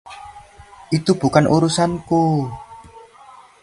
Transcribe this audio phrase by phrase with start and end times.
[0.97, 2.23] Itu bukan urusanku.